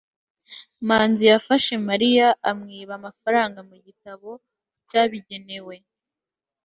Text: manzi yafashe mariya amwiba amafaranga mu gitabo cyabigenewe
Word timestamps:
manzi 0.87 1.23
yafashe 1.31 1.73
mariya 1.89 2.27
amwiba 2.49 2.93
amafaranga 2.99 3.59
mu 3.69 3.75
gitabo 3.85 4.29
cyabigenewe 4.89 5.75